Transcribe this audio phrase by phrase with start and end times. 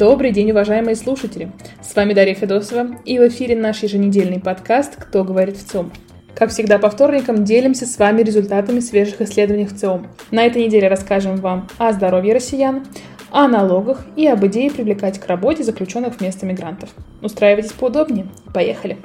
[0.00, 1.52] Добрый день, уважаемые слушатели!
[1.82, 5.92] С вами Дарья Федосова, и в эфире наш еженедельный подкаст «Кто говорит в ЦИОМ».
[6.34, 10.06] Как всегда, по вторникам делимся с вами результатами свежих исследований в ЦИОМ.
[10.30, 12.86] На этой неделе расскажем вам о здоровье россиян,
[13.30, 16.88] о налогах и об идее привлекать к работе заключенных вместо мигрантов.
[17.20, 18.26] Устраивайтесь поудобнее.
[18.54, 18.96] Поехали!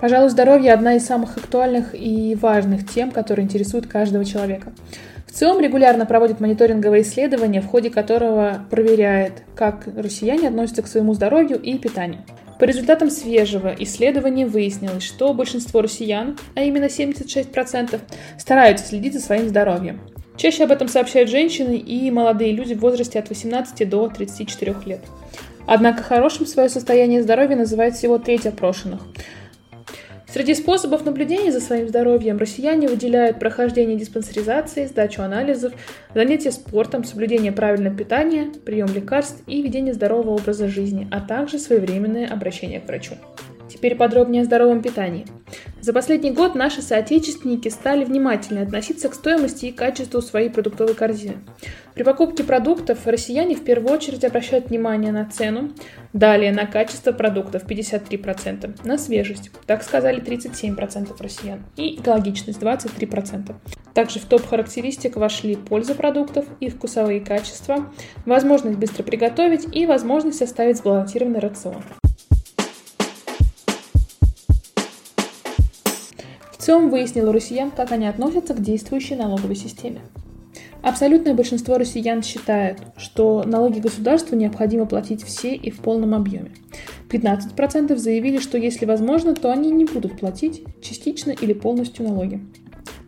[0.00, 4.72] Пожалуй, здоровье– одна из самых актуальных и важных тем, которые интересуют каждого человека.
[5.34, 11.60] ЦИОМ регулярно проводит мониторинговые исследования, в ходе которого проверяет, как россияне относятся к своему здоровью
[11.60, 12.22] и питанию.
[12.60, 18.00] По результатам свежего исследования выяснилось, что большинство россиян, а именно 76%,
[18.38, 20.00] стараются следить за своим здоровьем.
[20.36, 25.00] Чаще об этом сообщают женщины и молодые люди в возрасте от 18 до 34 лет.
[25.66, 29.00] Однако хорошим свое состояние здоровья называет всего треть опрошенных.
[30.34, 35.72] Среди способов наблюдения за своим здоровьем россияне выделяют прохождение диспансеризации, сдачу анализов,
[36.12, 42.26] занятия спортом, соблюдение правильного питания, прием лекарств и ведение здорового образа жизни, а также своевременное
[42.26, 43.14] обращение к врачу.
[43.84, 45.26] Теперь подробнее о здоровом питании.
[45.82, 51.36] За последний год наши соотечественники стали внимательнее относиться к стоимости и качеству своей продуктовой корзины.
[51.92, 55.70] При покупке продуктов россияне в первую очередь обращают внимание на цену,
[56.14, 63.54] далее на качество продуктов 53%, на свежесть, так сказали 37% россиян, и экологичность 23%.
[63.92, 67.92] Также в топ характеристик вошли польза продуктов и вкусовые качества,
[68.24, 71.82] возможность быстро приготовить и возможность составить сбалансированный рацион.
[76.64, 80.00] ЦИОМ выяснил у россиян, как они относятся к действующей налоговой системе.
[80.80, 86.52] Абсолютное большинство россиян считают, что налоги государству необходимо платить все и в полном объеме.
[87.10, 92.40] 15% заявили, что если возможно, то они не будут платить частично или полностью налоги.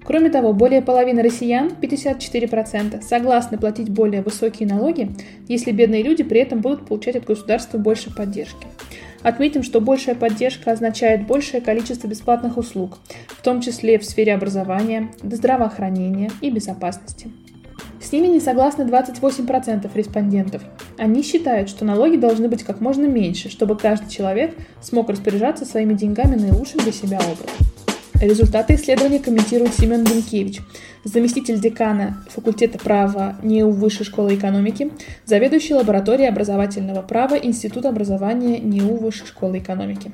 [0.04, 5.12] Кроме того, более половины россиян, 54%, согласны платить более высокие налоги,
[5.48, 8.66] если бедные люди при этом будут получать от государства больше поддержки.
[9.26, 15.10] Отметим, что большая поддержка означает большее количество бесплатных услуг, в том числе в сфере образования,
[15.20, 17.28] здравоохранения и безопасности.
[18.00, 20.62] С ними не согласны 28% респондентов.
[20.96, 25.94] Они считают, что налоги должны быть как можно меньше, чтобы каждый человек смог распоряжаться своими
[25.94, 27.65] деньгами наилучшим для себя образом.
[28.20, 30.62] Результаты исследования комментирует Семен Бенкевич,
[31.04, 34.90] заместитель декана факультета права НИУ Высшей школы экономики,
[35.26, 40.12] заведующий лабораторией образовательного права Института образования НИУ Высшей школы экономики.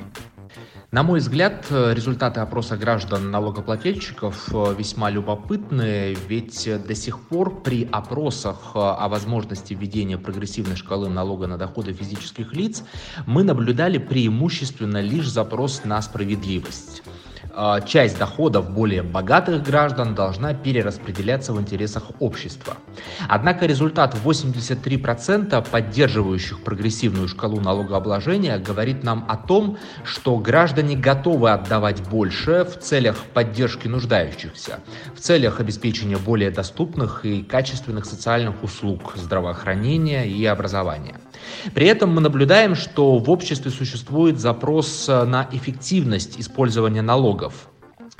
[0.90, 7.88] На мой взгляд, результаты опроса граждан налогоплательщиков э, весьма любопытны, ведь до сих пор при
[7.90, 12.84] опросах э, о возможности введения прогрессивной шкалы налога на доходы физических лиц
[13.26, 17.02] мы наблюдали преимущественно лишь запрос на справедливость.
[17.54, 22.78] А, часть доходов более богатых граждан должна перераспределяться в интересах общества.
[23.28, 32.00] Однако результат 83% поддерживающих прогрессивную шкалу налогообложения говорит нам о том, что граждане готовы отдавать
[32.08, 34.80] больше в целях поддержки нуждающихся,
[35.14, 41.20] в целях обеспечения более доступных и качественных социальных услуг, здравоохранения и образования.
[41.74, 47.41] При этом мы наблюдаем, что в обществе существует запрос на эффективность использования налогов.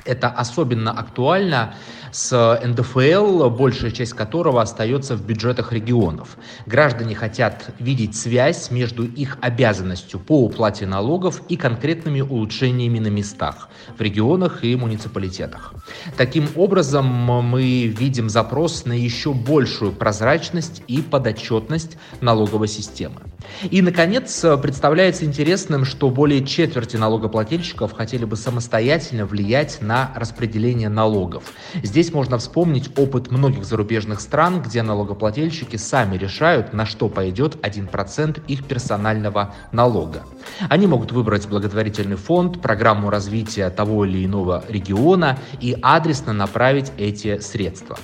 [0.05, 1.75] Это особенно актуально
[2.11, 6.37] с НДФЛ, большая часть которого остается в бюджетах регионов.
[6.65, 13.69] Граждане хотят видеть связь между их обязанностью по уплате налогов и конкретными улучшениями на местах,
[13.97, 15.73] в регионах и муниципалитетах.
[16.17, 23.21] Таким образом, мы видим запрос на еще большую прозрачность и подотчетность налоговой системы.
[23.69, 31.43] И, наконец, представляется интересным, что более четверти налогоплательщиков хотели бы самостоятельно влиять на распределение налогов.
[31.81, 38.43] Здесь можно вспомнить опыт многих зарубежных стран, где налогоплательщики сами решают, на что пойдет 1%
[38.47, 40.23] их персонального налога.
[40.69, 47.39] Они могут выбрать благотворительный фонд, программу развития того или иного региона и адресно направить эти
[47.39, 47.97] средства.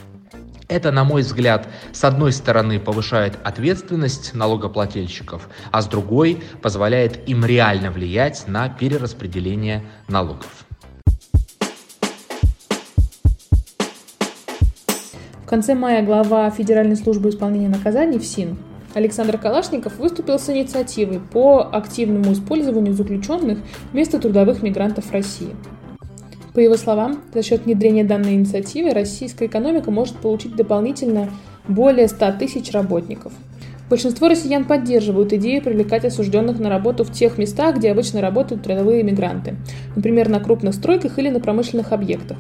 [0.70, 7.44] Это, на мой взгляд, с одной стороны повышает ответственность налогоплательщиков, а с другой позволяет им
[7.44, 10.66] реально влиять на перераспределение налогов.
[15.44, 18.60] В конце мая глава Федеральной службы исполнения наказаний ФСИН
[18.94, 23.58] Александр Калашников выступил с инициативой по активному использованию заключенных
[23.92, 25.56] вместо трудовых мигрантов России.
[26.54, 31.30] По его словам, за счет внедрения данной инициативы российская экономика может получить дополнительно
[31.68, 33.34] более 100 тысяч работников.
[33.90, 39.02] Большинство россиян поддерживают идею привлекать осужденных на работу в тех местах, где обычно работают трудовые
[39.02, 39.56] мигранты,
[39.96, 42.38] например, на крупных стройках или на промышленных объектах.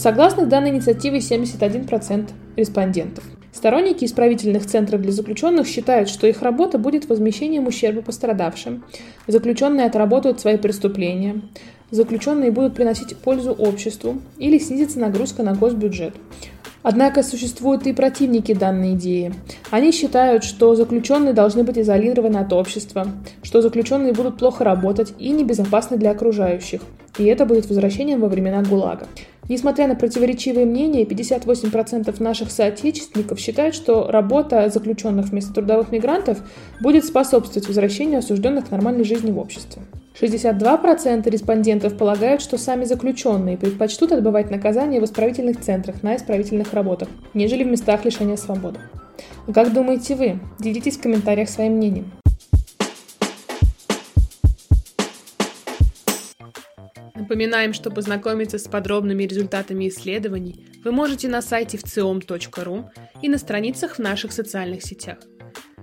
[0.00, 3.22] Согласны с данной инициативой 71% респондентов.
[3.52, 8.82] Сторонники исправительных центров для заключенных считают, что их работа будет возмещением ущерба пострадавшим.
[9.26, 11.42] Заключенные отработают свои преступления.
[11.90, 16.14] Заключенные будут приносить пользу обществу или снизится нагрузка на госбюджет.
[16.82, 19.34] Однако существуют и противники данной идеи.
[19.70, 23.06] Они считают, что заключенные должны быть изолированы от общества,
[23.42, 26.80] что заключенные будут плохо работать и небезопасны для окружающих,
[27.18, 29.06] и это будет возвращением во времена ГУЛАГа.
[29.48, 36.38] Несмотря на противоречивые мнения, 58% наших соотечественников считают, что работа заключенных вместо трудовых мигрантов
[36.80, 39.82] будет способствовать возвращению осужденных к нормальной жизни в обществе.
[40.20, 47.08] 62% респондентов полагают, что сами заключенные предпочтут отбывать наказание в исправительных центрах на исправительных работах,
[47.32, 48.80] нежели в местах лишения свободы.
[49.52, 50.38] Как думаете вы?
[50.58, 52.10] Делитесь в комментариях своим мнением.
[57.30, 62.90] Напоминаем, что познакомиться с подробными результатами исследований вы можете на сайте вциом.ру
[63.22, 65.18] и на страницах в наших социальных сетях.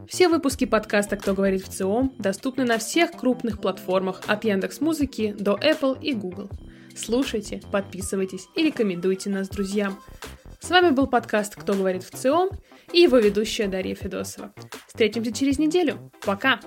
[0.10, 5.34] Все выпуски подкаста «Кто говорит в ЦИОМ» доступны на всех крупных платформах от Яндекс Музыки
[5.40, 6.50] до Apple и Google.
[6.98, 10.02] Слушайте, подписывайтесь и рекомендуйте нас друзьям.
[10.60, 12.50] С вами был подкаст «Кто говорит в ЦИОМ»
[12.92, 14.54] и его ведущая Дарья Федосова.
[14.88, 16.12] Встретимся через неделю.
[16.26, 16.60] Пока!